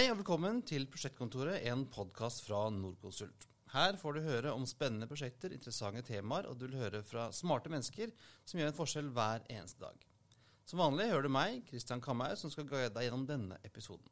[0.00, 3.42] Hei og velkommen til Prosjektkontoret, en podkast fra Norconsult.
[3.74, 7.68] Her får du høre om spennende prosjekter, interessante temaer, og du vil høre fra smarte
[7.68, 8.08] mennesker
[8.48, 10.06] som gjør en forskjell hver eneste dag.
[10.64, 14.08] Som vanlig hører du meg, Kristian Kamhaug, som skal guide deg gjennom denne episoden.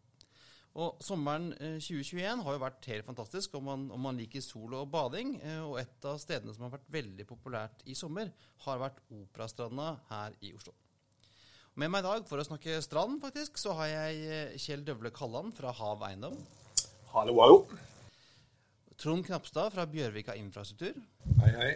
[0.77, 4.77] Og Sommeren eh, 2021 har jo vært helt fantastisk om man, om man liker sol
[4.77, 5.39] og bading.
[5.41, 8.29] eh, Og et av stedene som har vært veldig populært i sommer,
[8.67, 10.77] har vært Operastranda her i Oslo.
[11.79, 15.13] Med meg i dag for å snakke strand, faktisk, så har jeg eh, Kjell Døvle
[15.15, 16.35] Kalland fra Hav Eiendom.
[17.13, 17.61] Hallo, hallo.
[18.99, 20.99] Trond Knapstad fra Bjørvika Infrastruktur.
[21.39, 21.69] Hei, hei.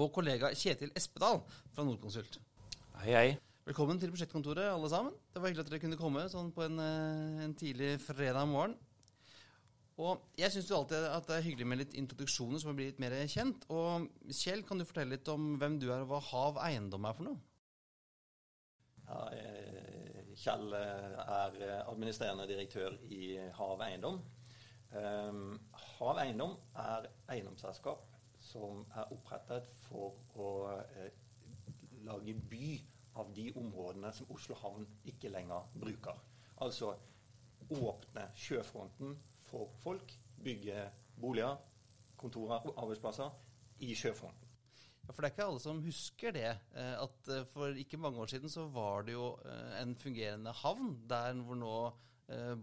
[0.00, 1.42] Og kollega Kjetil Espedal
[1.74, 2.40] fra Nordkonsult.
[3.02, 3.28] Hei, hei.
[3.68, 5.12] Velkommen til prosjektkontoret, alle sammen.
[5.28, 8.78] Det var hyggelig at dere kunne komme sånn på en, eh, en tidlig fredag morgen.
[10.00, 12.94] Og jeg syns jo alltid at det er hyggelig med litt introduksjoner, så man blir
[12.94, 13.68] litt mer kjent.
[13.68, 17.20] Og Kjell, kan du fortelle litt om hvem du er, og hva Hav Eiendom er
[17.20, 17.50] for noe?
[19.08, 24.20] Eh, Kjell eh, er eh, administrerende direktør i Hav Eiendom.
[24.94, 25.60] Um,
[25.98, 28.04] Hav Eiendom er eiendomsselskap
[28.40, 30.50] som er opprettet for å
[32.06, 32.68] lage by
[33.18, 36.20] av de områdene som Oslo havn ikke lenger bruker.
[36.62, 36.92] Altså
[37.74, 39.16] åpne sjøfronten
[39.48, 40.86] for folk, bygge
[41.20, 41.56] boliger,
[42.20, 43.30] kontorer og arbeidsplasser
[43.82, 44.43] i sjøfronten.
[45.04, 46.48] Ja, For det er ikke alle som husker det.
[46.74, 50.52] eh, At eh, For ikke mange år siden så var det jo eh, en fungerende
[50.64, 50.94] havn.
[51.08, 51.76] Der hvor nå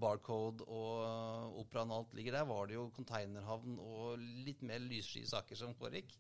[0.02, 5.22] Barcode og Operaen og alt ligger der, var det jo konteinerhavn og litt mer lyssky
[5.30, 6.16] saker som foregikk.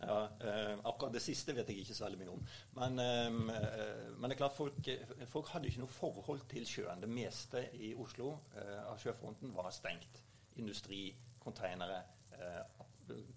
[0.00, 2.46] Ja, eh, akkurat det siste vet jeg ikke så veldig mye om.
[2.78, 3.28] Men, eh,
[4.16, 4.88] men det er klart folk,
[5.28, 7.04] folk hadde ikke noe forhold til sjøen.
[7.04, 10.22] Det meste i Oslo eh, av sjøfronten var stengt.
[10.56, 11.10] Industri,
[11.44, 12.00] konteinere,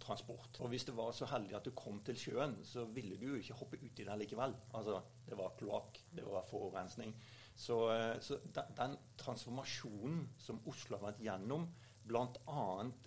[0.01, 0.59] transport.
[0.59, 3.41] Og hvis du var så heldig at du kom til sjøen, så ville du jo
[3.41, 4.55] ikke hoppe uti den likevel.
[4.73, 7.13] Altså, det var kloakk, det var forurensning.
[7.59, 11.67] Så, eh, så den, transformasjonen som Oslo har vært gjennom,
[12.09, 12.61] bl.a.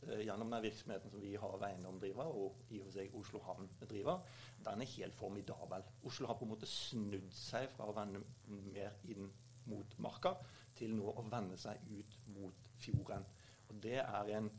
[0.06, 3.40] Eh, gjennom den virksomheten som vi har Veiendom driver, og i og for seg Oslo
[3.46, 4.20] Havn driver,
[4.66, 5.86] den er helt formidabel.
[6.04, 9.30] Oslo har på en måte snudd seg fra å vende mer inn
[9.70, 10.36] mot marka,
[10.76, 13.24] til nå å vende seg ut mot fjorden.
[13.70, 14.50] Og Det er en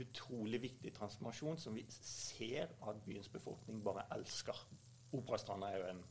[0.00, 4.56] utrolig viktig transformasjon som vi ser at byens befolkning bare elsker.
[5.12, 6.02] Operastranda er jo en,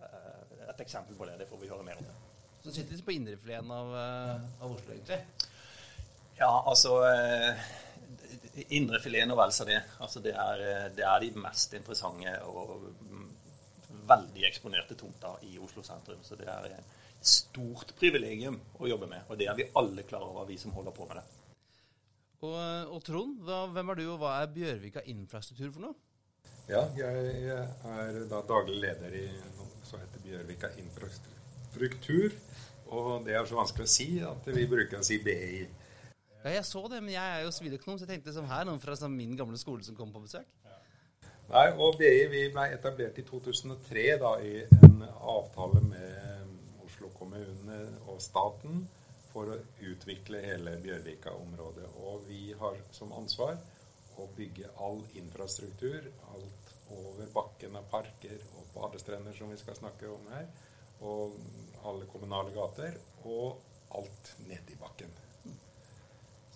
[0.00, 1.38] eh, et eksempel på det.
[1.38, 2.04] Det får vi høre mer om.
[2.62, 5.20] Så sitter vi på indrefileten av, eh, av Oslo, egentlig.
[6.38, 7.56] Ja, altså eh,
[8.70, 9.82] Indrefileten og vel så det.
[10.00, 13.26] Altså, det, er, det er de mest interessante og mm,
[14.08, 16.22] veldig eksponerte tomter i Oslo sentrum.
[16.24, 19.26] Så det er et stort privilegium å jobbe med.
[19.28, 21.24] Og det er vi alle klar over, vi som holder på med det.
[22.44, 22.56] Og,
[22.92, 25.96] og Trond, da, hvem er du, og hva er Bjørvika Infrastruktur for noe?
[26.66, 29.24] Ja, jeg er da daglig leder i
[29.54, 32.34] noe som heter Bjørvika infrastruktur.
[32.90, 35.62] Og det er så vanskelig å si at vi bruker å si BI.
[36.42, 38.82] Ja, jeg så det, men jeg er jo siviløkonom, så jeg tenkte som her, noen
[38.82, 40.46] fra sånn, min gamle skole som kom på besøk.
[41.46, 47.78] Nei, og BI vi ble etablert i 2003 da, i en avtale med Oslo kommune
[48.10, 48.82] og staten
[49.36, 51.90] for å utvikle hele Bjørvika-området.
[52.08, 53.58] Og vi har som ansvar
[54.16, 60.08] å bygge all infrastruktur, alt over bakken av parker og badestrender som vi skal snakke
[60.08, 60.48] om her,
[61.04, 61.36] og
[61.84, 62.96] alle kommunale gater,
[63.28, 63.60] og
[63.98, 65.12] alt nedi bakken.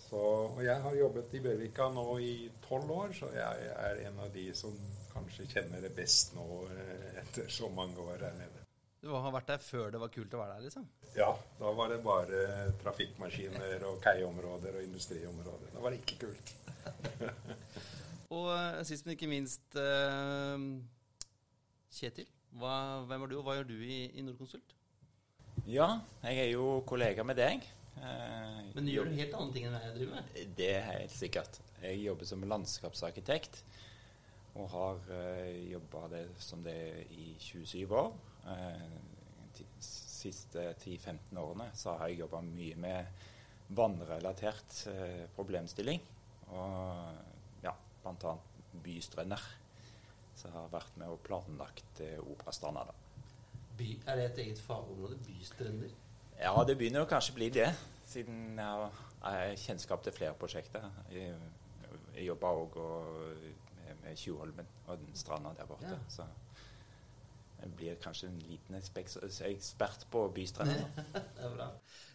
[0.07, 2.33] Så, og jeg har jobbet i Bjørvika nå i
[2.65, 4.73] tolv år, så jeg er en av de som
[5.13, 8.65] kanskje kjenner det best nå eh, etter så mange år her nede.
[9.01, 10.83] Du har vært der før det var kult å være der, liksom?
[11.17, 12.41] Ja, da var det bare
[12.83, 15.71] trafikkmaskiner og kaiområder og industriområder.
[15.73, 16.53] Da var det ikke kult.
[18.31, 20.61] Og eh, sist, men ikke minst eh,
[21.91, 22.29] Kjetil.
[22.61, 22.75] Hva,
[23.09, 24.73] hvem er du, og hva gjør du i, i Nordkonsult?
[25.67, 25.87] Ja,
[26.23, 27.65] jeg er jo kollega med deg.
[27.99, 30.41] Eh, Men du gjør du helt andre ting enn jeg driver med?
[30.57, 31.59] Det er helt sikkert.
[31.81, 33.63] Jeg jobber som landskapsarkitekt.
[34.51, 36.75] Og har uh, jobba det som det
[37.15, 38.09] i 27 år.
[38.47, 38.87] Eh,
[39.57, 43.27] de siste 10-15 årene så har jeg jobba mye med
[43.77, 46.01] vannrelatert eh, problemstilling.
[46.51, 47.73] Og ja,
[48.03, 48.35] bl.a.
[48.83, 49.45] bystrender.
[50.35, 52.87] Så jeg har vært med og planlagt eh, Operastranda.
[52.89, 52.97] da.
[53.77, 55.17] By, er det et eget fagområde?
[55.27, 55.93] Bystrender?
[56.41, 57.67] Ja, det begynner jo kanskje å bli det,
[58.09, 58.89] siden jeg
[59.21, 60.87] har kjennskap til flere prosjekter.
[61.13, 61.35] Jeg,
[62.15, 62.79] jeg jobba òg
[63.77, 65.93] med, med Tjuvholmen og den stranda der borte.
[65.93, 66.25] Ja.
[67.61, 70.87] Jeg blir kanskje en liten ekspert på bystrender.
[71.13, 71.67] det er bra.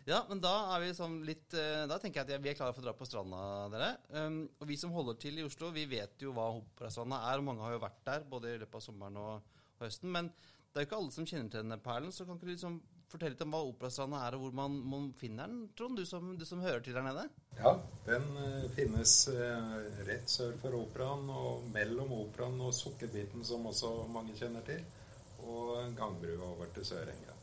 [0.06, 2.74] Ja, men da er vi sånn litt eh, Da tenker jeg at vi er klare
[2.74, 3.38] for å dra på stranda,
[3.72, 3.88] dere.
[4.14, 7.48] Um, og vi som holder til i Oslo, vi vet jo hva Operastranda er, og
[7.48, 10.12] mange har jo vært der både i løpet av sommeren og, og høsten.
[10.14, 12.52] Men det er jo ikke alle som kjenner til denne perlen, så kan ikke du
[12.54, 12.78] liksom
[13.10, 15.98] fortelle litt om hva Operastranda er, og hvor man, man finner den, Trond?
[15.98, 17.26] Du som, du som, hører til der nede?
[17.58, 17.72] Ja,
[18.06, 19.76] den uh, finnes uh,
[20.06, 24.82] rett sør for operaen og mellom operaen og Sukkerbiten, som også mange kjenner til,
[25.46, 27.34] og gangbrua over til Sørenga.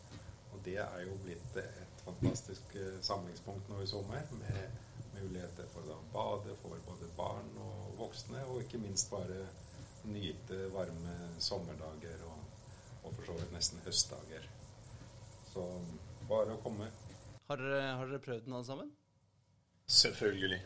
[0.54, 4.80] Og det er jo blitt et fantastisk uh, samlingspunkt nå i sommer, med
[5.18, 9.46] muligheter for å bade for både barn og voksne, og ikke minst bare
[10.04, 12.42] nyte varme sommerdager og,
[13.04, 14.50] og for så vidt nesten høstdager.
[15.54, 15.64] Så
[16.28, 16.90] bare å komme.
[17.48, 18.92] Har dere, har dere prøvd den alle sammen?
[19.88, 20.62] Selvfølgelig.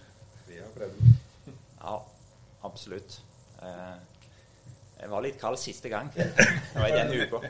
[0.48, 1.18] Vi har prøvd den.
[1.78, 1.98] Ja,
[2.66, 3.20] absolutt.
[3.62, 3.98] Eh,
[5.00, 6.10] jeg var litt kald siste gang.
[6.16, 6.28] Det
[6.74, 7.42] var i den uka.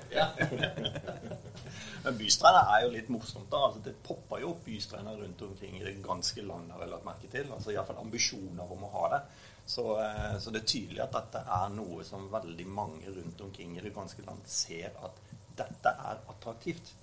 [2.04, 3.50] Men bystrender er jo litt morsomt.
[3.52, 6.92] da, altså Det popper jo opp bystrender rundt omkring i det ganske land, har jeg
[6.94, 7.52] lagt merke til.
[7.52, 9.22] altså Iallfall ambisjoner om å ha det.
[9.68, 13.76] Så, eh, så, det er tydelig at dette er noe som veldig mange rundt omkring
[13.76, 15.20] i det ganske land ser at
[15.60, 16.94] dette er attraktivt.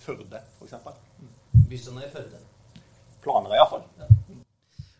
[0.00, 0.78] Førde, f.eks.
[1.68, 2.40] Bystrender i Førde.
[3.24, 3.84] Planer, iallfall.
[3.98, 4.08] Ja.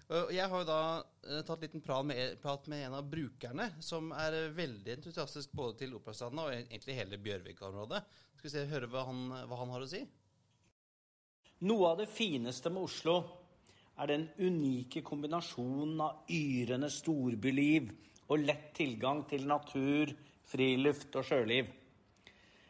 [0.08, 0.82] Jeg har jo da
[1.20, 5.52] tatt tatt liten prat med, prat med, en av brukerne, som er uh, veldig entusiastisk
[5.52, 8.00] både til Operastranda og egentlig hele Bjørvika-området.
[8.38, 9.20] Skal vi se, høre hva han,
[9.50, 10.00] hva han har å si?
[11.69, 13.19] Noe av det fineste med Oslo
[13.99, 17.90] er den unike kombinasjonen av yrende storbyliv
[18.31, 20.14] og lett tilgang til natur,
[20.49, 21.69] friluft og sjøliv.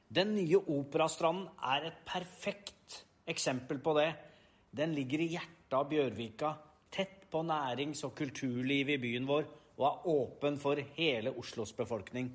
[0.08, 4.08] Den nye Operastranden er et perfekt eksempel på det.
[4.74, 6.56] Den ligger i hjertet av Bjørvika,
[7.30, 9.44] på nærings- og kulturlivet i byen vår,
[9.78, 12.32] og er åpen for hele Oslos befolkning.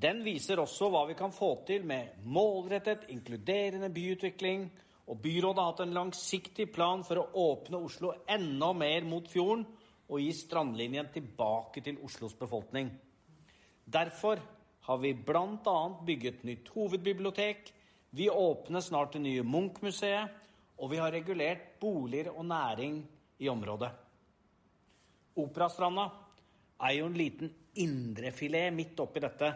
[0.00, 4.70] Den viser også hva vi kan få til med målrettet, inkluderende byutvikling,
[5.10, 9.66] og byrådet har hatt en langsiktig plan for å åpne Oslo enda mer mot fjorden
[10.10, 12.90] og gi strandlinjen tilbake til Oslos befolkning.
[13.84, 14.40] Derfor
[14.86, 15.78] har vi bl.a.
[16.06, 17.72] bygget nytt hovedbibliotek,
[18.10, 20.30] vi åpner snart det nye Munch-museet,
[20.80, 23.02] og vi har regulert boliger og næring
[23.40, 23.90] i området.
[25.40, 26.06] Operastranda
[26.84, 29.50] er jo en liten indrefilet midt oppi dette.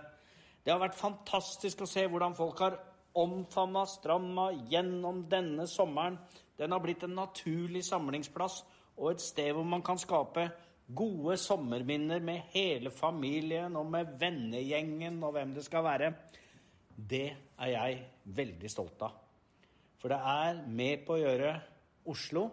[0.65, 2.79] Det har vært fantastisk å se hvordan folk har
[3.21, 6.17] omfavna stranda gjennom denne sommeren.
[6.59, 8.63] Den har blitt en naturlig samlingsplass
[8.97, 10.49] og et sted hvor man kan skape
[10.85, 16.11] Gode sommerminner med hele familien og med vennegjengen og hvem det skal være.
[16.93, 18.03] Det er jeg
[18.37, 19.15] veldig stolt av.
[19.97, 21.55] For det er med på å gjøre
[22.13, 22.45] Oslo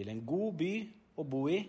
[0.00, 0.72] til en god by
[1.20, 1.60] å bo i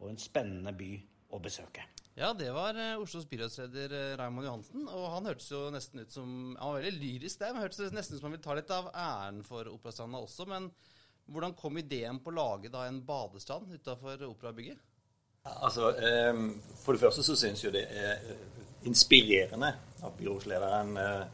[0.00, 0.92] og en spennende by
[1.34, 1.84] å besøke.
[2.14, 4.84] Ja, det var uh, Oslos byrådsleder uh, Raymond Johansen.
[4.86, 6.28] Og han hørtes jo nesten ut som
[6.60, 8.92] Han var veldig lyrisk der, men hørtes nesten ut som han ville ta litt av
[8.92, 10.46] æren for Operastranda også.
[10.46, 10.68] Men
[11.26, 14.78] hvordan kom ideen på å lage da en badestrand utafor operabygget?
[15.44, 18.44] Altså, ehm, For det første så syns jeg det er eh,
[18.88, 19.72] inspirerende
[20.04, 21.24] at byrådslederen eh,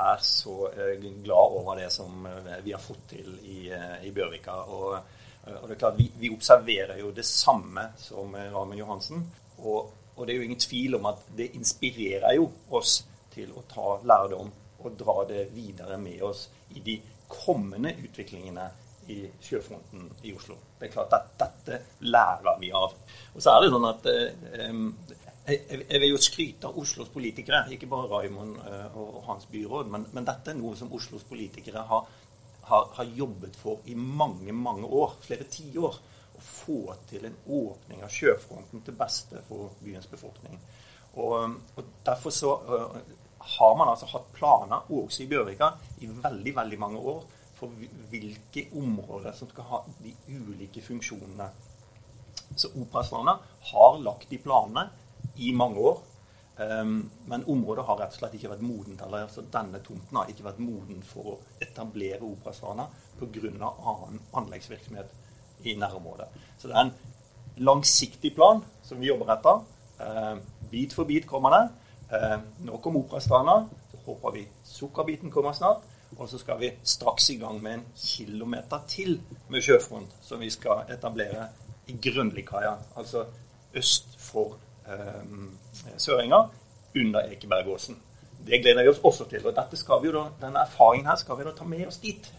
[0.00, 2.28] er så eh, glad over det som
[2.64, 3.58] vi har fått til i,
[4.04, 4.54] i Bjørvika.
[4.72, 9.24] Og, og, det er klart, vi, vi, observerer jo det samme som Ramen Johansen.
[9.58, 13.00] Og, og, det er jo ingen tvil om at det inspirerer jo oss
[13.32, 14.50] til å ta lærdom
[14.80, 16.46] og dra det videre med oss
[16.76, 16.96] i de
[17.30, 18.68] kommende utviklingene
[19.10, 20.56] i sjøfronten i Oslo.
[20.78, 22.94] Det er klart at Dette lærer vi av.
[23.34, 24.70] Og så er det sånn at eh,
[25.50, 29.90] Jeg vil jo skryte av Oslos politikere, ikke bare Raymond eh, og hans byråd.
[29.92, 32.06] Men, men, dette er noe som Oslos politikere har,
[32.70, 35.16] har, har jobbet for i mange, mange år.
[35.24, 35.98] Flere tiår.
[36.40, 40.60] Å få til en åpning av sjøfronten til beste for byens befolkning.
[41.20, 43.00] Og, og Derfor så uh,
[43.56, 47.20] har man altså hatt planer også i Bjørvika i veldig, veldig mange år
[47.58, 47.72] for
[48.10, 51.50] hvilke områder som skal ha de ulike funksjonene.
[52.56, 53.36] Så Operastranda
[53.72, 54.86] har lagt de planene
[55.36, 56.00] i mange år.
[56.60, 60.28] Um, men området har rett og slett ikke vært modent, eller altså denne tomten har
[60.28, 62.84] ikke vært moden for å etablere Operastranda
[63.20, 63.70] pga.
[63.70, 65.14] annen anleggsvirksomhet
[65.64, 66.28] i nærområdet.
[66.58, 66.92] Så det er en
[67.64, 69.62] langsiktig plan som vi jobber etter.
[70.00, 70.36] Uh,
[70.70, 71.64] bit for bit kommer det.
[72.12, 73.64] Uh, nå kom Operastranda.
[73.92, 75.86] Så håper vi sukkerbiten kommer snart.
[76.18, 80.50] Og så skal vi straks i gang med en kilometer til med sjøfront som vi
[80.50, 81.48] skal etablere
[81.86, 83.24] i Grønlikaia, altså
[83.74, 84.69] øst for um,
[85.96, 86.44] Sørenga,
[86.96, 87.98] under Ekebergåsen.
[88.46, 89.46] Det gleder vi oss også til.
[89.46, 92.00] og dette skal vi jo da, Denne erfaringen her skal vi da ta med oss
[92.02, 92.30] dit.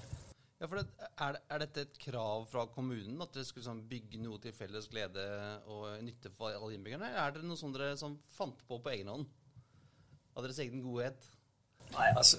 [0.62, 4.20] Ja, for det, er, er, dette et krav fra kommunen at dere skulle sånn, bygge
[4.22, 5.24] noe til felles glede
[5.65, 7.10] og nytte for alle innbyggerne?
[7.10, 9.29] Eller er det noe som dere sånn, fant på på egen hånd?
[10.38, 11.25] Av deres egen godhet?
[11.91, 12.38] Nei, altså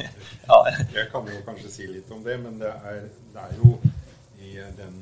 [0.50, 0.58] ja.
[0.92, 3.78] Jeg kan jo kanskje si litt om det, men det er, det er, jo
[4.42, 5.00] i den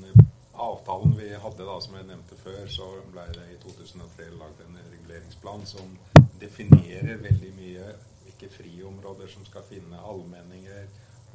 [0.53, 4.81] avtalen vi hadde, da, som jeg nevnte før, så ble det i 2003 lagd en
[4.91, 5.95] reguleringsplan som
[6.41, 7.93] definerer veldig mye
[8.25, 10.89] hvilke friområder som skal finne allmenninger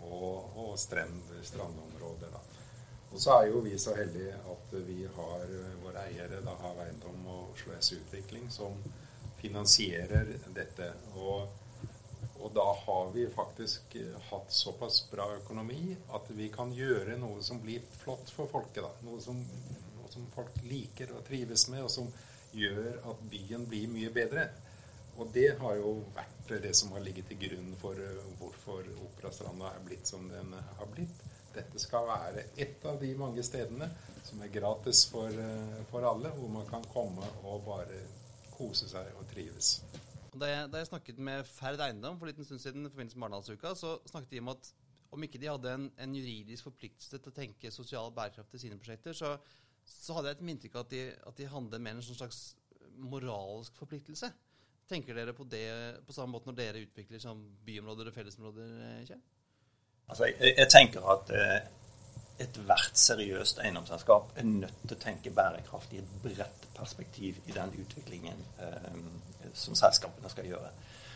[0.06, 2.34] og, og strand, strandområder.
[2.34, 2.44] Da.
[3.12, 5.52] Og så er jo vi så heldige at vi har
[5.84, 8.76] våre eiere, da, har Eiendom og Oslo S Utvikling, som
[9.40, 10.90] finansierer dette.
[11.16, 11.46] Og,
[12.46, 13.96] og, da har vi faktisk
[14.30, 18.84] hatt såpass bra økonomi at vi kan gjøre noe som blir flott for folket.
[18.86, 18.92] da.
[19.08, 19.40] Noe som,
[19.98, 22.12] noe som folk liker og trives med, og som
[22.54, 24.46] gjør at byen blir mye bedre.
[25.18, 28.00] Og det har jo vært det som har ligget til grunn for
[28.40, 31.26] hvorfor Operastranda er blitt som den har blitt.
[31.56, 33.90] Dette skal være et av de mange stedene
[34.28, 35.44] som er gratis for,
[35.90, 38.04] for alle, hvor man kan komme og bare
[38.56, 39.78] kose seg og trives.
[40.36, 43.20] Da jeg, da jeg snakket med Ferd Eiendom for en liten stund siden i forbindelse
[43.20, 44.72] med Arendalsuka, så snakket de om at
[45.16, 48.76] om ikke de hadde en, en, juridisk forpliktelse til å tenke sosial bærekraft i sine
[48.80, 49.36] prosjekter, så,
[49.88, 52.42] så hadde jeg et inntrykk av at de, at de handlet mer en sånn slags
[53.00, 54.32] moralsk forpliktelse.
[54.90, 55.66] Tenker dere på det
[56.06, 57.24] på samme måte når dere utvikler
[57.66, 58.76] byområder og fellesområder?
[59.08, 59.24] Kjell?
[60.06, 61.70] Altså, jeg, jeg, tenker at eh,
[62.40, 67.72] ethvert seriøst eiendomsselskap er nødt til å tenke bærekraft i et bredt perspektiv i den
[67.80, 68.98] utviklingen eh,
[69.56, 70.74] som selskapene skal gjøre.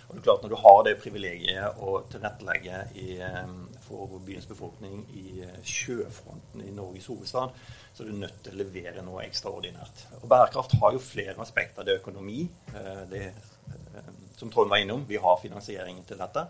[0.09, 3.51] Og det er klart Når du har det privilegiet å tilrettelegge i, eh,
[3.85, 7.53] for byens befolkning i eh, sjøfronten i Norges hovedstad,
[7.93, 10.05] så er du nødt til å levere noe ekstraordinært.
[10.21, 11.83] Og Bærekraft har jo flere aspekter.
[11.83, 15.05] Det er økonomi, eh, det, eh, som Trond var innom.
[15.07, 16.47] Vi har finansieringen til dette.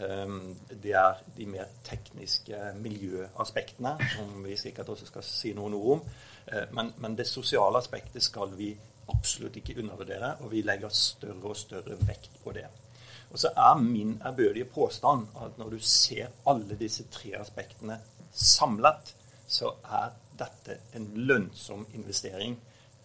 [0.00, 5.92] Ehm, det er de mer tekniske miljøaspektene, som vi sikkert også skal si noen ord
[5.94, 6.02] om.
[6.52, 8.74] Eh, men, men, det sosiale aspektet skal vi
[9.12, 12.66] absolutt ikke undervurdere, og vi legger større og større vekt på det.
[13.30, 17.98] Og så er min ærbødige påstand at når du ser alle disse tre aspektene
[18.32, 19.14] samlet,
[19.48, 22.58] så er dette en lønnsom investering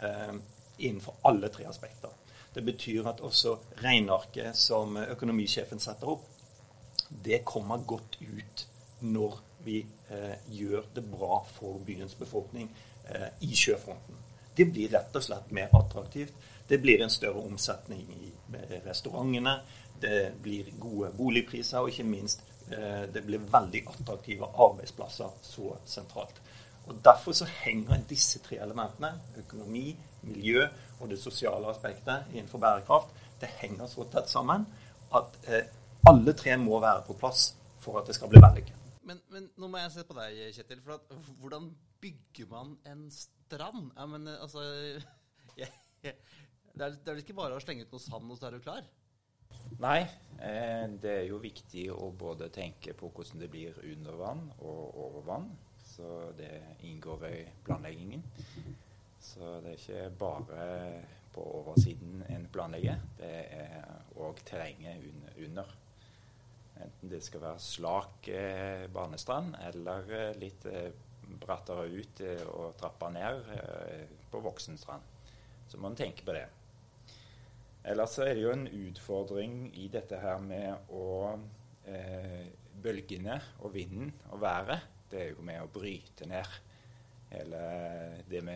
[0.03, 0.35] eh,
[0.79, 2.09] innenfor alle tre aspekter.
[2.53, 6.25] Det betyr at også regnearket som økonomisjefen setter opp,
[7.23, 8.67] det kommer godt ut
[9.01, 12.69] når vi eh, gjør det bra for byens befolkning
[13.09, 14.17] eh, i sjøfronten.
[14.55, 16.33] Det blir rett og slett mer attraktivt.
[16.67, 18.31] Det blir en større omsetning i
[18.85, 19.59] restaurantene.
[20.01, 26.41] Det blir gode boligpriser, og ikke minst eh, det blir veldig attraktive arbeidsplasser så sentralt.
[26.87, 30.65] Og Derfor så henger disse tre elementene, økonomi, miljø
[30.99, 34.65] og det sosiale aspektet innenfor bærekraft, det henger så tett sammen
[35.17, 35.69] at eh,
[36.09, 38.77] alle tre må være på plass for at det skal bli vellykket.
[39.07, 40.81] Men, men, nå må jeg se på deg, Kjetil.
[40.85, 43.91] for at, Hvordan bygger man en strand?
[43.97, 44.63] Ja, men altså
[45.61, 45.69] jeg,
[46.03, 46.15] jeg,
[46.73, 48.63] det, er, det er ikke bare å slenge ut noe sand, og så er du
[48.63, 48.85] klar?
[49.81, 49.99] Nei,
[50.39, 55.01] eh, det er jo viktig å både tenke på hvordan det blir under vann og
[55.07, 55.49] over vann.
[55.91, 56.53] Så det
[56.87, 58.23] inngår i planleggingen.
[59.21, 60.67] Så det er ikke bare
[61.31, 63.83] på oversiden en planlegger, det er
[64.19, 65.03] òg terrenget
[65.37, 65.69] under.
[66.81, 70.89] Enten det skal være slak eh, banestrand eller eh, litt eh,
[71.41, 75.05] brattere ut eh, og trappa ned eh, på voksenstrand.
[75.69, 76.47] Så må en tenke på det.
[77.91, 81.05] Ellers er det jo en utfordring i dette her med å
[81.89, 82.49] eh,
[82.81, 86.47] Bølgene og vinden og været, det er jo med å bryte ned
[87.31, 87.59] hele
[88.31, 88.55] det vi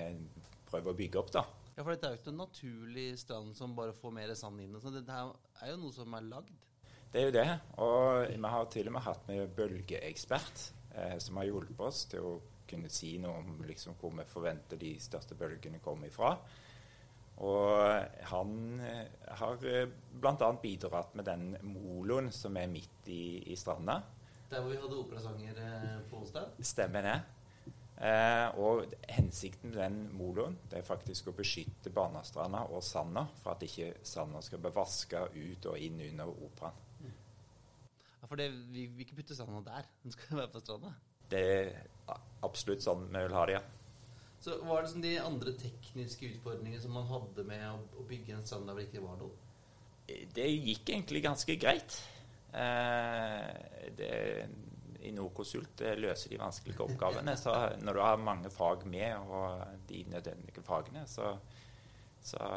[0.70, 1.44] prøver å bygge opp, da.
[1.76, 4.78] Ja, for dette er jo ikke en naturlig strand som bare får mer sand inn.
[4.80, 6.54] Så dette er jo noe som er lagd.
[7.12, 7.48] Det er jo det.
[7.84, 12.28] Og vi har til og med hatt med bølgeekspert eh, som har hjulpet oss til
[12.28, 12.36] å
[12.70, 16.34] kunne si noe om liksom, hvor vi forventer de største bølgene kommer ifra.
[17.46, 19.08] Og han eh,
[19.40, 19.88] har eh,
[20.22, 20.52] bl.a.
[20.62, 24.00] bidratt med den moloen som er midt i, i stranda.
[24.52, 26.54] Der hvor vi hadde operasanger eh, på onsdag?
[26.64, 27.18] Stemmer det.
[27.96, 33.54] Eh, og hensikten med den moloen det er faktisk å beskytte Barnastranda og sanda for
[33.54, 36.82] at ikke sanda skal bli vaska ut og inn under operaen.
[38.26, 39.86] Ja, For det, vi vil ikke putte sanda der.
[40.02, 40.96] Den skal være på stranda.
[41.30, 42.16] Det er
[42.46, 43.62] absolutt sånn vi vil ha det, ja.
[44.42, 48.34] Så Hva er liksom de andre tekniske utfordringene som man hadde med å, å bygge
[48.34, 49.38] en strand der det ikke var noe?
[50.10, 52.00] Det gikk egentlig ganske greit.
[52.50, 54.12] Eh, det,
[55.06, 57.38] I Norconsult løser de vanskelige oppgavene.
[57.38, 57.54] Så
[57.86, 61.36] når du har mange fag med, og de nødvendige fagene, så,
[62.26, 62.52] så,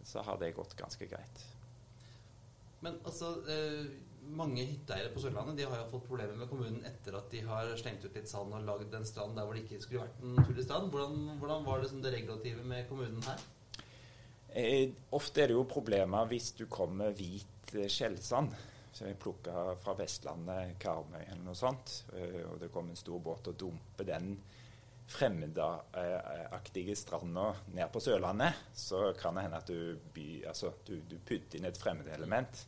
[0.00, 1.46] så har det gått ganske greit.
[2.80, 3.88] Men altså eh,
[4.36, 7.70] mange hytteeiere på Sørlandet de har jo fått problemer med kommunen etter at de har
[7.80, 10.34] slengt ut litt sand og lagd en strand der hvor det ikke skulle vært en
[10.38, 10.90] naturlig strand.
[10.92, 13.46] Hvordan, hvordan var det, det regulative med kommunen her?
[14.48, 18.56] Eh, ofte er det jo problemer hvis du kommer hvit eh, skjellsand.
[18.98, 22.00] Som vi plukka fra Vestlandet, Karmøy eller noe sånt.
[22.16, 24.32] Eh, og det kommer en stor båt og dumper den
[25.08, 31.16] fremmedaktige stranda ned på Sørlandet, så kan det hende at du, by, altså, du, du
[31.24, 32.66] putter inn et fremmedelement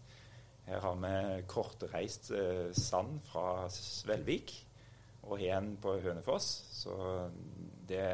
[0.67, 4.53] Her har vi kortreist eh, sand fra Svelvik
[5.27, 6.51] og igjen på Hønefoss.
[6.83, 6.97] Så
[7.89, 8.05] det,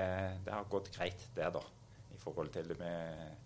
[0.44, 1.62] det, har gått greit der, da.
[2.14, 3.42] I forhold til det med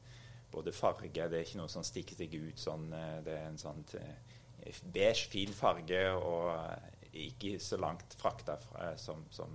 [0.50, 2.87] både farge Det er ikke noe som stikker seg ut sånn.
[2.95, 8.54] Eh, det er en sånn eh, beige, fin farge og ikke så langt frakta
[9.00, 9.50] som, som,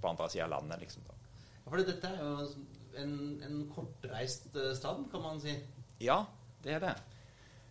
[0.00, 1.04] på andre sida av landet, liksom.
[1.06, 1.14] da.
[1.60, 2.48] Ja, for dette er jo
[2.98, 3.12] en,
[3.46, 5.54] en kortreist stand, kan man si?
[6.02, 6.24] Ja,
[6.64, 6.96] det er det.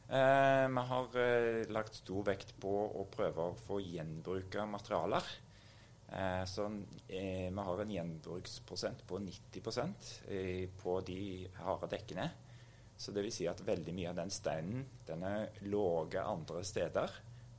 [0.10, 5.26] Eh, vi har eh, lagt stor vekt på å prøve å få gjenbruke materialer.
[6.08, 6.70] Eh, så
[7.10, 9.68] eh, vi har en gjenbruksprosent på 90
[10.32, 11.20] eh, på de
[11.60, 12.30] harde dekkene.
[12.98, 17.12] Så det vil si at veldig mye av den steinen den er låge andre steder,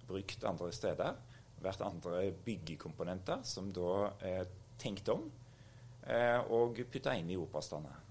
[0.09, 1.21] brukt andre steder.
[1.61, 4.49] Vært andre byggekomponenter som da er
[4.81, 5.29] tenkt om
[6.07, 8.08] eh, og putta inn i operastandet.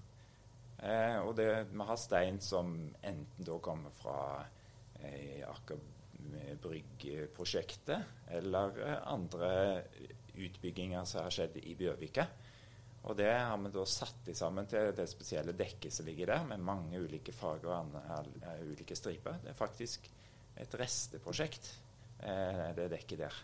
[0.78, 4.18] Eh, og det, vi har stein som enten da kommer fra
[5.02, 5.80] eh, Aker
[6.62, 9.50] Brygg-prosjektet eller eh, andre
[10.38, 12.28] utbygginger som har skjedd i Bjørvika.
[13.08, 16.46] Og det har vi da satt i sammen til det spesielle dekket som ligger der,
[16.50, 19.38] med mange ulike farger og andre, ulike striper.
[19.42, 20.08] Det er faktisk
[20.58, 21.70] et resteprosjekt,
[22.20, 23.38] eh, det dekket der.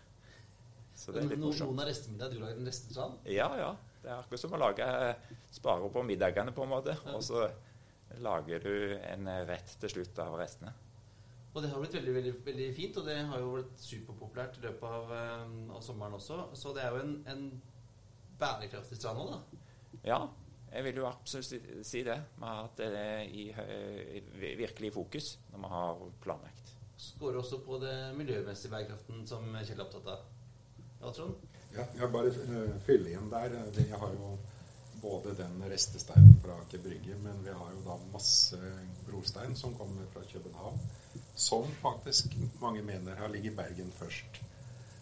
[0.95, 1.71] Så det er litt morsomt.
[1.71, 3.27] Noen av restemiddag du lager en restestrand?
[3.31, 3.71] Ja, ja.
[4.05, 4.87] Det er akkurat som å lage
[5.49, 6.93] spare på middagene, på en måte.
[7.09, 7.47] Og så
[8.21, 10.75] lager du en rett til slutt av restene.
[11.55, 14.65] Og det har blitt veldig, veldig, veldig fint, og det har jo blitt superpopulært i
[14.67, 16.37] løpet av, eh, av, sommeren også.
[16.53, 17.45] Så det er jo en, en
[18.37, 19.61] bærekraftig strand nå, da.
[20.05, 20.19] Ja,
[20.69, 22.19] jeg vil jo absolutt si det.
[22.35, 26.75] Vi har hatt det i, i fokus når vi har planlagt.
[26.99, 30.27] Skårer også på det miljømessige bærekraften som Kjell er opptatt av.
[31.01, 31.54] Ja, Trond?
[31.75, 33.55] Ja, jeg bare uh, fylle inn der.
[33.75, 34.35] Vi har jo
[35.05, 38.59] både den restesteinen fra Aker Brygge, men vi har jo da masse
[39.07, 40.79] brostein som kommer fra København.
[41.35, 44.41] Som faktisk mange mener har ligget i Bergen først.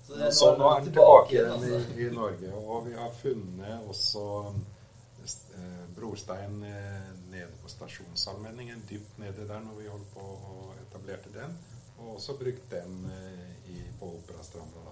[0.07, 1.99] Så, nå, så nå er den tilbake igjen i, altså.
[1.99, 2.53] i, Norge.
[2.53, 4.25] Og vi har funnet også
[5.23, 11.31] eh, brostein eh, nede på stasjonsallmenningen, dypt nede der når vi holdt på å etablerte
[11.37, 11.55] den.
[12.01, 14.91] Og også brukt den eh, i, på Operastranda.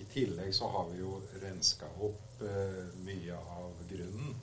[0.00, 0.04] Da.
[0.04, 4.34] I tillegg så har vi jo renska opp eh, mye av grunnen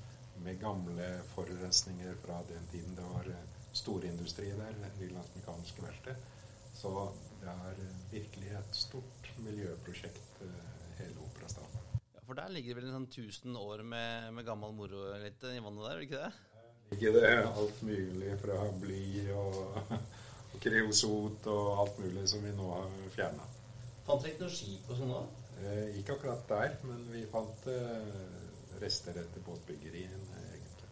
[0.43, 6.15] med gamle forurensninger fra den tiden det var eh, storindustri der, Nylands Mekaniske Verksted.
[6.73, 7.79] Så det er
[8.11, 12.01] virkelig et stort miljøprosjekt, eh, hele Operastaden.
[12.13, 15.43] Ja, for der ligger det vel en sånn 1000 år med, med gammel moro litt
[15.43, 16.31] i vannet der, ikke det?
[16.91, 19.03] Ligger det alt mulig fra bly
[19.35, 19.97] og,
[20.53, 23.49] og kreosot og alt mulig som vi nå har fjerna.
[24.07, 25.46] Fant dere ikke noe skip og sånn òg?
[25.65, 28.09] Eh, ikke akkurat der, men vi fant eh,
[28.81, 30.89] rester etter båtbyggerien, eh, egentlig.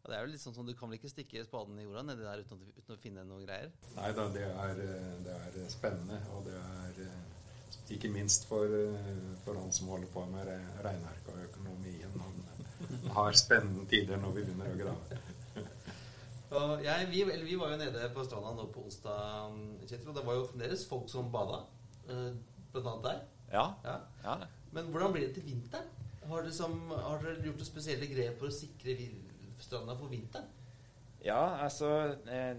[0.00, 2.04] Ja, det er jo litt sånn som Du kan vel ikke stikke spaden i jorda
[2.06, 3.74] nedi der uten, uten, å finne noen greier?
[3.98, 4.82] Nei da, det er,
[5.26, 6.22] det er, spennende.
[6.32, 8.72] Og det er ikke minst for,
[9.44, 10.48] for han som holder på med
[10.86, 12.16] regneark og økonomien.
[12.24, 15.20] Han har spennende tider når vi begynner å grave.
[16.86, 20.44] Jeg, vi, vi, var jo nede på stranda nå på onsdag, og det var jo
[20.46, 21.64] fremdeles folk som bada.
[22.06, 23.24] Blant annet der.
[23.52, 23.68] Ja.
[23.84, 24.00] ja.
[24.24, 24.36] ja.
[24.74, 25.88] Men hvordan blir det til vinteren?
[26.26, 28.96] Har dere, som, har dere gjort noen spesielle grep for å sikre
[29.62, 30.48] stranda for vinteren?
[31.26, 31.88] Ja, altså
[32.30, 32.58] eh,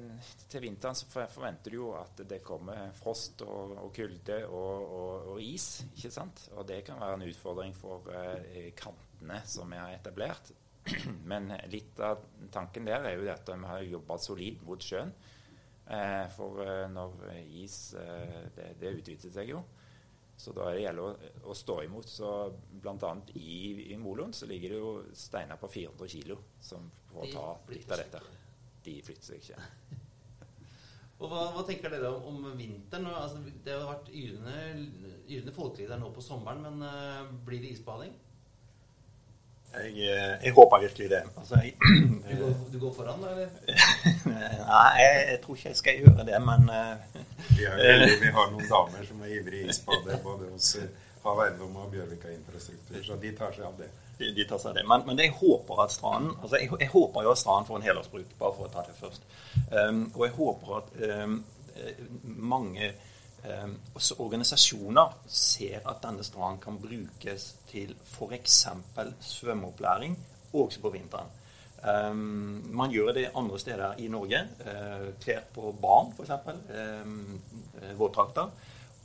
[0.52, 5.28] Til vinteren så forventer du jo at det kommer frost og, og kulde og, og,
[5.34, 5.86] og, is.
[5.96, 6.48] ikke sant?
[6.56, 10.52] Og det kan være en utfordring for eh, kantene som vi har etablert.
[11.32, 15.16] Men litt av tanken der er jo at vi har jobba solid mot sjøen.
[15.88, 17.28] Eh, for eh, når
[17.62, 19.64] is eh, det, det utvider seg jo.
[20.38, 21.10] Så da er det å,
[21.50, 22.10] å stå imot.
[22.10, 22.32] Så
[22.70, 23.14] bl.a.
[23.34, 27.94] i, i Moloen så ligger det jo steiner på 400 kg som får ta litt
[27.94, 28.22] av dette.
[28.86, 29.64] De flytter seg ikke.
[31.18, 33.08] Og hva, hva, tenker dere om, om vinteren?
[33.10, 34.58] Altså, det har vært yrende,
[35.26, 38.14] yrende folkelig der nå på sommeren, men uh, blir det isbading?
[39.84, 41.22] Jeg, eh, jeg, håper virkelig det.
[41.38, 41.74] Altså, jeg,
[42.30, 43.32] du, går, du, går, foran, da?
[43.32, 43.50] eller?
[44.72, 47.20] Nei, jeg, jeg, tror ikke jeg skal gjøre det, men uh,
[47.58, 50.72] vi, er, vi, har noen damer som er ivrige isbader både hos
[51.24, 53.90] Hav Eiendom og Bjørvika Infrastruktur, så de tar seg av det.
[54.18, 54.86] De, de tar seg av det.
[54.90, 57.88] Men, men jeg håper at stranden altså jeg, jeg, håper jo at stranden får en
[57.90, 59.28] helårsbruk, bare for å ta det først.
[59.74, 60.96] Um, og jeg håper at
[61.28, 61.38] um,
[62.56, 62.94] mange
[63.46, 68.66] um, også organisasjoner ser at denne stranden kan brukes til f.eks.
[69.20, 70.18] svømmeopplæring
[70.54, 71.30] også på vinteren.
[71.84, 74.42] Um, man gjør det andre steder i Norge.
[74.60, 76.32] Uh, klær på barn, f.eks.
[77.06, 77.42] Um,
[77.98, 78.50] våtdrakter.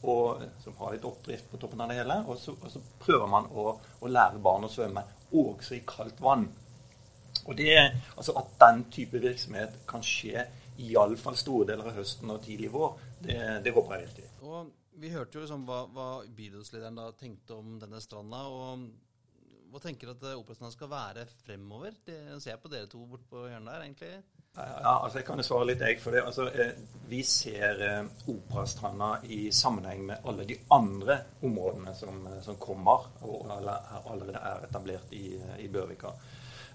[0.02, 2.16] Som har litt oppdrift på toppen av det hele.
[2.26, 5.04] Og så, og så prøver man å, å, lære barn å svømme
[5.38, 6.48] også i kaldt vann.
[7.46, 7.76] Og det,
[8.16, 10.46] altså At den type virksomhet kan skje
[10.82, 14.28] iallfall store deler av høsten og tidlig vår, det, det håper jeg i.
[14.48, 18.44] Og vi hørte jo liksom hva, hva bydelslederen da tenkte om denne stranda.
[18.48, 18.86] og
[19.72, 21.96] Hva tenker du at Operastranda skal være fremover?
[22.04, 24.14] Det ser jeg på dere to borte på hjørnet der, egentlig.
[24.52, 26.00] Ja, altså Jeg kan jo svare litt, jeg.
[26.00, 26.24] for det.
[26.28, 26.74] Altså, eh,
[27.08, 33.08] Vi ser eh, Operastranda i sammenheng med alle de andre områdene som, eh, som kommer,
[33.22, 36.12] og eller, allerede er etablert i, i Bjørvika.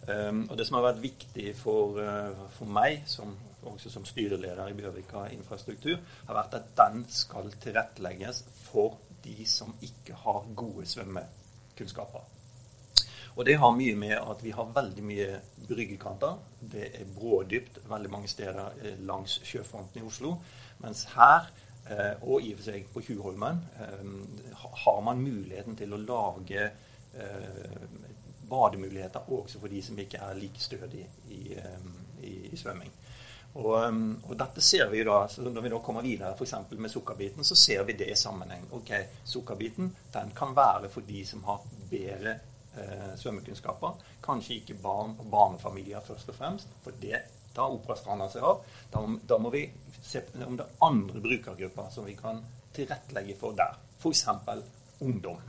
[0.07, 3.33] Um, og Det som har vært viktig for, uh, for meg, som,
[3.67, 9.73] også som styreleder i Bjørvika infrastruktur, har vært at den skal tilrettelegges for de som
[9.83, 12.33] ikke har gode svømmekunnskaper.
[13.37, 16.39] Og Det har mye med at vi har veldig mye bryggekanter.
[16.71, 20.37] Det er brådypt veldig mange steder eh, langs sjøfronten i Oslo.
[20.79, 21.51] Mens her,
[21.89, 23.61] eh, og i og for seg på Tjuvholmen,
[24.83, 26.71] har man muligheten til å lage
[28.49, 31.41] bademuligheter også for de som ikke er like stødige i,
[32.23, 32.91] i, i svømming.
[33.57, 33.73] Og,
[34.27, 36.53] og, dette ser vi da, Når vi da kommer videre f.eks.
[36.77, 38.67] med sukkerbiten, så ser vi det i sammenheng.
[38.71, 38.91] Ok,
[39.25, 42.35] Sukkerbiten den kan være for de som har bedre
[42.77, 43.97] eh, svømmekunnskaper.
[44.21, 46.77] Kanskje ikke barn og barnefamilier først og fremst.
[46.83, 47.23] For det
[47.55, 48.61] tar Operastranda seg av.
[48.93, 49.65] Da, da, må vi
[50.05, 52.43] se om det er andre brukergrupper som vi kan
[52.77, 53.79] tilrettelegge for der.
[53.97, 54.27] F.eks.
[55.01, 55.41] ungdom.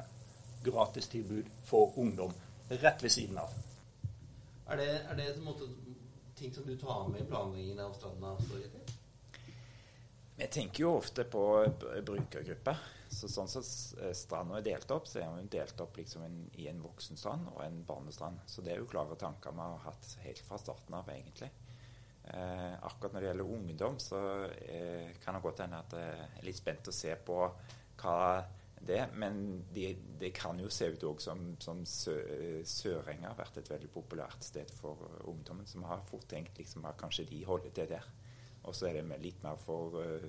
[0.65, 2.33] Gratistilbud for ungdom
[2.69, 3.55] rett ved siden av.
[4.69, 5.69] Er det, er det en måte,
[6.37, 8.37] ting som du tar med i planleggingen av stranda?
[10.39, 11.43] Vi tenker jo ofte på
[12.07, 12.83] brukergrupper.
[13.09, 16.37] Så sånn som så stranda er delt opp, så er den delt opp liksom en,
[16.61, 18.43] i en voksenstrand og en barnestrand.
[18.47, 21.49] Så det er jo klare tanker vi har hatt helt fra starten av, egentlig.
[22.29, 26.45] Eh, akkurat når det gjelder ungdom, så eh, kan det godt hende at jeg er
[26.45, 27.39] litt spent å se på
[28.03, 28.19] hva
[28.87, 29.03] det.
[29.15, 33.91] Men det de kan jo se ut òg som, som Sørenga har vært et veldig
[33.95, 35.67] populært sted for ungdommen.
[35.67, 38.07] Som har fort tenkt liksom, at kanskje de holder til der.
[38.69, 40.27] Og så er det litt mer for uh,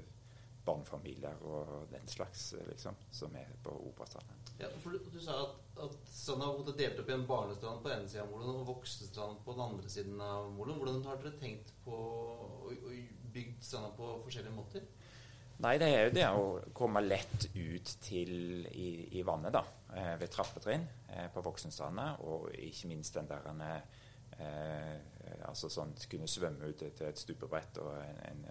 [0.70, 4.38] barnefamilier og den slags liksom, som er på Operastranden.
[4.60, 8.10] Ja, for du, du, sa at, at har delt opp i en barnestrand på ene
[8.12, 10.78] sida av Molen og voksenstrand på den andre siden av Molen.
[10.80, 12.98] Hvordan har dere tenkt på å, å
[13.34, 14.86] bygge stranda på forskjellige måter?
[15.60, 16.44] Nei, det er jo det å
[16.76, 19.64] komme lett ut til i, i vannet, da.
[19.92, 22.22] Eh, ved trappetrinn eh, på voksenstrandet.
[22.24, 23.82] Og ikke minst den der en, eh,
[25.50, 28.44] Altså sånn kunne svømme ut til et stupebrett og en, en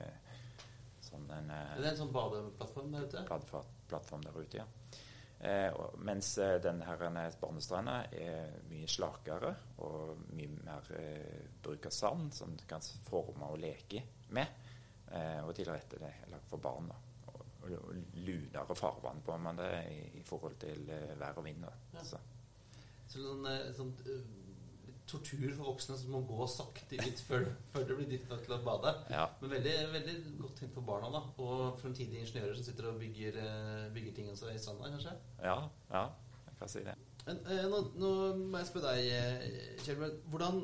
[1.00, 3.22] sånn en Det er en sånn badeplattform der ute?
[3.28, 4.66] Badeplattform der ute, ja.
[5.40, 6.98] Eh, og, mens eh, den her
[7.40, 9.52] barnestranda er mye slakere
[9.86, 14.02] og mye mer eh, bruk av sand, som du kan forme og leke
[14.34, 14.67] med
[15.12, 15.54] eh, og
[16.30, 16.88] lagt for barn.
[16.88, 16.96] da.
[17.32, 21.64] Og, og lunere farvann på man det i, i forhold til eh, vær og vind.
[21.94, 22.04] Ja.
[22.04, 22.20] Så.
[23.08, 24.22] så sånn, eh, sånn uh,
[25.08, 28.56] tortur for voksne som må gå sakte ut før, før det blir dypt nok til
[28.56, 28.94] å bade.
[29.12, 29.26] Ja.
[29.42, 33.38] Men veldig, veldig godt tenkt for barna da, og fremtidige ingeniører som sitter og bygger,
[33.94, 35.14] bygger ting også i stranda, kanskje?
[35.44, 35.60] Ja,
[35.92, 36.08] ja,
[36.48, 36.98] jeg kan si det.
[37.28, 38.10] Men, nå, nå,
[38.48, 40.62] må jeg spørre deg, Kjell, hvordan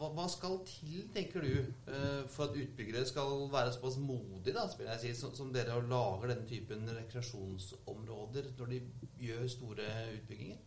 [0.00, 4.64] hva, hva, skal til, tenker du, uh, for at utbyggere skal være såpass modige da,
[4.98, 8.80] si, som, som, dere og lager denne typen rekreasjonsområder når de
[9.20, 10.62] gjør store utbygginger?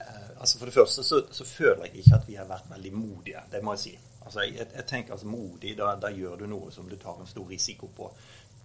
[0.00, 2.92] Uh, altså For det første så, så, føler jeg ikke at vi har vært veldig
[2.96, 3.44] modige.
[3.52, 3.96] Det må jeg si.
[4.24, 7.28] Altså jeg, jeg tenker altså Modig, da, da, gjør du noe som du tar en
[7.28, 8.08] stor risiko på.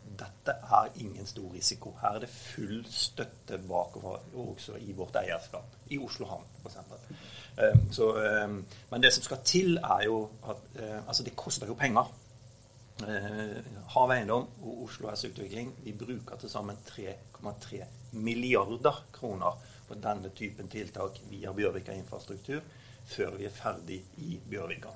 [0.06, 1.98] Dette er ingen stor risiko.
[2.00, 5.76] Her er det full støtte bakover også i vårt eierskap.
[5.92, 6.80] I Oslo havn, f.eks.
[7.58, 11.68] Ehm, så, ehm, men det som skal til, er jo at eh, Altså, det koster
[11.68, 12.12] jo penger.
[13.04, 19.98] Eh, Hav Eiendom og Oslo S Utvikling vi bruker til sammen 3,3 milliarder kroner på
[20.00, 22.62] denne typen tiltak via Bjørvika infrastruktur
[23.06, 24.90] før vi er ferdig i Bjørvika.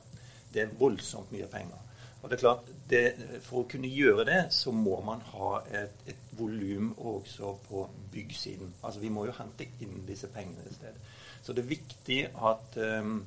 [0.53, 1.88] Det er voldsomt mye penger.
[2.21, 3.03] Og det er klart, det,
[3.45, 8.73] For å kunne gjøre det, så må man ha et, et volum også på byggsiden.
[8.83, 10.97] Altså Vi må jo hente inn disse pengene et sted.
[11.41, 12.17] Så det er viktig
[12.49, 13.21] at um,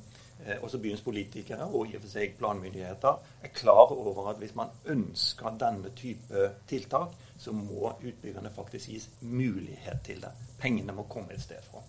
[0.60, 4.74] også byens politikere og i og for seg planmyndigheter er klar over at hvis man
[4.92, 10.34] ønsker denne type tiltak, så må utbyggerne faktisk gis mulighet til det.
[10.60, 11.80] Pengene må komme et sted fra.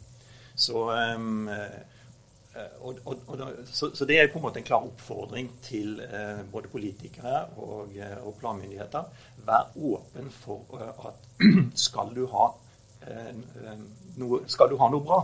[0.56, 0.86] Så,
[1.18, 1.50] um,
[2.56, 6.44] og, og, og, så, så, det er på en måte en klar oppfordring til eh,
[6.52, 9.04] både politikere og, og, planmyndigheter.
[9.46, 11.48] Vær åpen for uh, at
[11.88, 12.52] skal du, ha,
[13.08, 13.32] eh,
[14.22, 15.20] noe, skal du ha noe bra,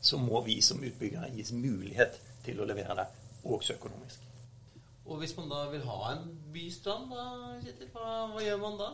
[0.00, 3.06] så må vi som utbyggere gis mulighet til å levere det,
[3.44, 4.26] også økonomisk.
[5.06, 7.28] Og hvis man da vil ha en bystrand, da,
[7.94, 8.90] hva, hva gjør man da?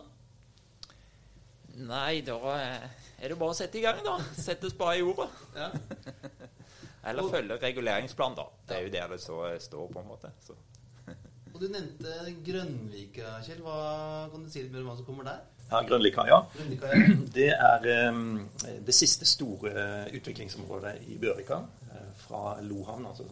[1.89, 4.19] Nei, da er det bare å sette i gang, da.
[4.37, 5.31] Sette spa i jorda.
[5.57, 5.73] Ja.
[7.07, 8.45] Eller og, følge reguleringsplanen, da.
[8.69, 10.31] Det er jo der det så står, på en måte.
[10.45, 10.57] Så.
[11.55, 13.63] og du nevnte Grønvika, Kjell.
[13.65, 13.79] Hva
[14.33, 15.41] kan du si litt mer om hva som kommer der?
[15.71, 16.29] Ja, Grønlikaia.
[16.29, 16.67] Ja.
[17.39, 18.49] Det er um,
[18.87, 19.73] det siste store
[20.17, 21.61] utviklingsområdet i Bjørvika.
[21.93, 23.25] eh, Fra Lohavn, altså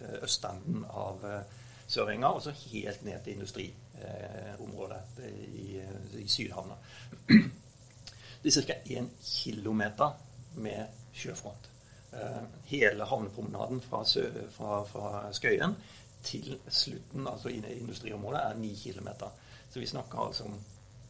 [0.00, 1.42] eh, østenden av eh,
[1.86, 5.02] Sørenga, og så helt ned til industriområdet
[5.52, 5.82] i,
[6.22, 6.78] i Sydhavna.
[8.42, 8.74] Det er ca.
[8.90, 9.82] 1 km
[10.54, 11.68] med sjøfront.
[12.12, 15.76] Eh, Hele havnepromenaden fra, sø, fra, fra Skøyen
[16.22, 19.08] til slutten, altså i industriområdet, er 9 km.
[19.70, 20.58] Så vi snakker altså om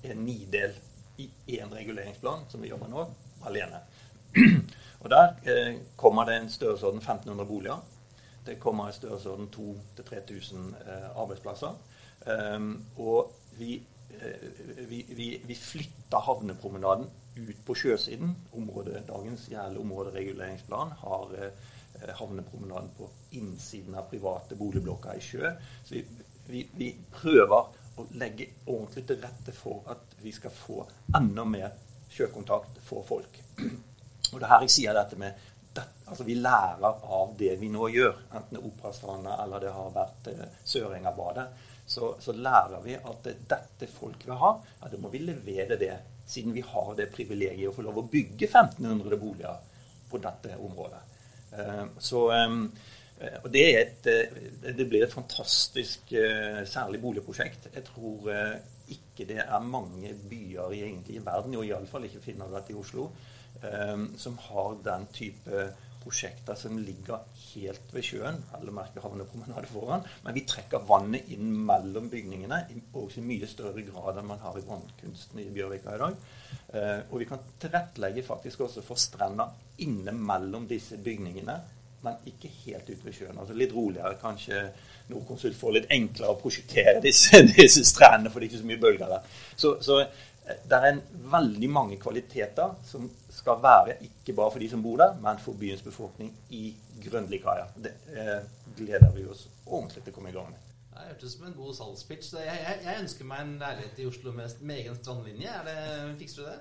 [0.05, 0.75] en nidel
[1.19, 3.07] i én reguleringsplan, som vi jobber nå,
[3.47, 3.83] alene.
[5.03, 7.85] Og Der eh, kommer det en størrelsesorden 1500 boliger.
[8.47, 11.75] Det kommer en størrelsesorden 2000-3000 eh, arbeidsplasser.
[12.57, 18.35] Um, og vi, eh, vi, vi, vi flytter havnepromenaden ut på sjøsiden.
[18.53, 25.55] Området, dagens gjeldende områdereguleringsplan har eh, havnepromenaden på innsiden av private boligblokker i sjø.
[25.85, 26.05] Så vi,
[26.49, 30.83] vi, vi prøver å legge ordentlig til rette for at vi skal få
[31.17, 31.73] enda mer
[32.13, 33.41] sjøkontakt for folk.
[34.33, 37.69] Og det er her jeg sier dette med det, altså Vi lærer av det vi
[37.73, 41.47] nå gjør, enten det er Operastranda eller det har vært eh, Sørengabadet.
[41.87, 45.79] Så, så lærer vi at det, dette folk vil ha, ja, da må vi levere
[45.81, 45.95] det.
[46.27, 49.59] Siden vi har det privilegiet å få lov å bygge 1500 boliger
[50.11, 51.01] på dette området.
[51.59, 56.15] Eh, så, eh, og det, et, eh, det blir et fantastisk
[56.67, 57.69] særlig boligprosjekt.
[57.75, 58.33] Jeg tror
[58.93, 62.77] ikke det er mange byer egentlig, i verden, og iallfall ikke finner du dette i
[62.77, 63.11] Oslo,
[64.19, 65.67] som har den type
[66.03, 71.51] prosjekter som ligger helt ved sjøen, eller merker havnepromenade foran, men vi trekker vannet inn
[71.67, 72.63] mellom bygningene
[72.93, 76.25] også i mye større grad enn man har i vannkunsten i Bjørvika i dag.
[76.73, 81.61] Eh, og vi kan tilrettelegge faktisk også for strender inne mellom disse bygningene,
[82.03, 83.39] men ikke helt ute ved sjøen.
[83.39, 84.17] Altså litt roligere.
[84.19, 84.65] Kanskje
[85.13, 88.83] Nordkonsult får litt enklere å prosjektere disse, disse strendene, for det er ikke så mye
[88.83, 89.37] bølger der.
[89.55, 90.01] Så, så
[90.43, 91.01] det er en
[91.33, 95.59] veldig mange kvaliteter som skal være ikke bare for de som bor der, men for
[95.59, 96.75] byens befolkning i
[97.05, 97.69] Grønlikaia.
[97.85, 98.43] Det eh,
[98.77, 100.69] gleder vi oss ordentlig til å komme i gang med.
[100.93, 102.35] Det hørtes ut som en god salgspitch.
[102.35, 105.55] Jeg, jeg, jeg ønsker meg en leilighet i Oslo med, med egen strandlinje.
[105.67, 105.77] Det,
[106.21, 106.59] fikser du det?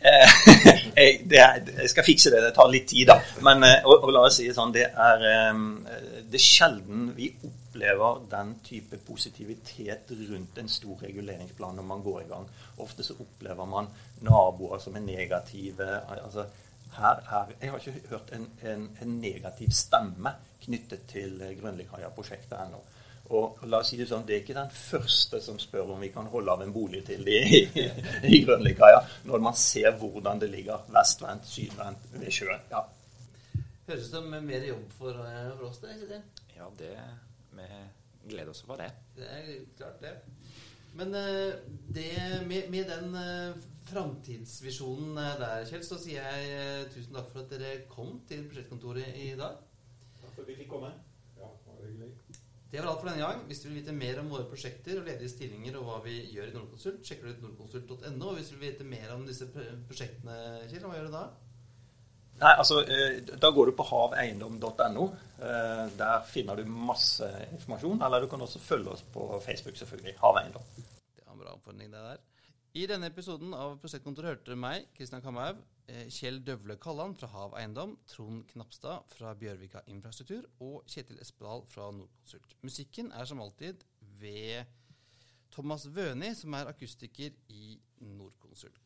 [0.00, 0.34] Eh,
[1.00, 2.44] jeg, det er, jeg skal fikse det.
[2.46, 3.18] Det tar litt tid, da.
[3.46, 7.10] Men eh, og, og la oss si det sånn, det er, eh, det er sjelden
[7.18, 12.48] vi opplever den type positivitet rundt en stor reguleringsplan når man går i gang.
[12.78, 13.86] Ofte så opplever man
[14.20, 16.00] naboer som er negative.
[16.08, 16.46] altså
[16.96, 22.80] her, her, jeg har ikke hørt en, en, en negativ stemme knyttet til Grønlikaia-prosjektet ennå.
[23.30, 26.10] Og la oss si Det sånn, det er ikke den første som spør om vi
[26.10, 27.60] kan holde av en bolig til de i,
[28.26, 32.66] i Grønlikaia, når man ser hvordan det ligger vestvendt, sydvendt ved sjøen.
[32.72, 32.82] Ja.
[33.86, 35.94] Høres ut som mer jobb for, eh, for oss, det.
[36.02, 36.24] Kjetil.
[36.56, 36.94] Ja, det
[38.20, 38.90] Vi gleder oss over det.
[39.16, 40.16] Det er klart, det.
[40.98, 41.54] Men eh,
[41.94, 42.10] det,
[42.48, 47.44] med, med den uh, framtidsvisjonen eh, der, Kjell, så sier jeg eh, tusen takk for
[47.44, 49.58] at dere kom til prosjektkontoret i dag.
[50.20, 50.92] Takk for at vi fikk komme.
[51.38, 52.10] Ja, det var hyggelig.
[52.70, 53.44] Det var alt for denne gang.
[53.48, 56.52] Hvis du vil vite mer om våre prosjekter og ledige stillinger og hva vi gjør
[56.52, 58.28] i Nordkonsult, sjekker du ut nordkonsult.no.
[58.28, 60.36] Og hvis du vil vite mer om disse prosjektene,
[60.70, 61.24] Kjell, hva gjør du da?
[62.40, 65.04] Nei, altså, eh, Da går du på haveiendom.no.
[65.38, 68.02] Eh, Der finner du masse informasjon.
[68.02, 70.14] Eller du kan også følge oss på Facebook, selvfølgelig.
[70.18, 70.62] Haveiendom.
[71.16, 72.16] Det var en bra oppfordring, det der.
[72.74, 77.26] I denne episoden av Prosjektkontoret hørte du meg, Kristian Kamhaug, eh, Kjell Døvle Kalland fra
[77.26, 82.54] Hav Eiendom, Trond Knapstad fra Bjørvika Infrastruktur og Kjetil Espedal fra Nordkonsult.
[82.62, 83.82] Musikken er som alltid
[84.20, 84.64] ved
[85.50, 88.78] Thomas Wøni, som er akustiker i Nordkonsult.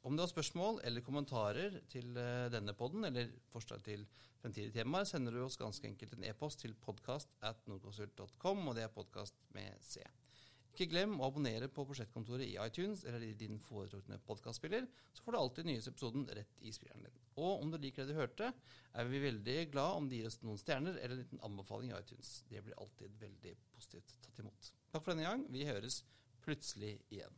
[0.00, 4.06] Om du har spørsmål eller kommentarer til eh, denne podden, eller forslag til
[4.40, 8.86] fremtidige temaer, sender du oss ganske enkelt en e-post til podkast at nordkonsult.com, og det
[8.86, 10.00] er podkast med C.
[10.70, 15.36] Ikke glem å abonnere på Prosjektkontoret i iTunes eller i din foretrukne podkastspiller, så får
[15.36, 17.20] du alltid nyeste episoden rett i spilleren din.
[17.42, 18.48] Og om du liker det du hørte,
[18.96, 21.98] er vi veldig glad om du gir oss noen stjerner eller en liten anbefaling i
[22.00, 22.32] iTunes.
[22.48, 24.72] Det blir alltid veldig positivt tatt imot.
[24.94, 25.44] Takk for denne gang.
[25.52, 26.00] Vi høres
[26.40, 27.36] plutselig igjen.